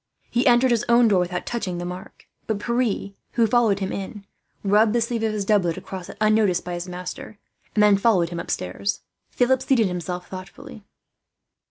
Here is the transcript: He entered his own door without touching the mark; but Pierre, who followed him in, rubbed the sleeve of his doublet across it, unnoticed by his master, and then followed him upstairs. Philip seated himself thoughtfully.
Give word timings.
He 0.31 0.47
entered 0.47 0.71
his 0.71 0.83
own 0.89 1.07
door 1.07 1.19
without 1.19 1.45
touching 1.45 1.77
the 1.77 1.85
mark; 1.85 2.25
but 2.47 2.57
Pierre, 2.57 3.11
who 3.33 3.45
followed 3.45 3.77
him 3.77 3.91
in, 3.91 4.25
rubbed 4.63 4.93
the 4.93 4.99
sleeve 4.99 5.21
of 5.21 5.31
his 5.31 5.45
doublet 5.45 5.77
across 5.77 6.09
it, 6.09 6.17
unnoticed 6.19 6.65
by 6.65 6.73
his 6.73 6.89
master, 6.89 7.37
and 7.75 7.83
then 7.83 7.97
followed 7.97 8.29
him 8.29 8.39
upstairs. 8.39 9.01
Philip 9.29 9.61
seated 9.61 9.85
himself 9.85 10.27
thoughtfully. 10.27 10.83